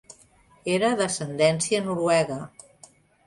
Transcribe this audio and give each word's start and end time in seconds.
Era 0.77 0.89
d'ascendència 1.01 1.83
noruega. 1.91 2.39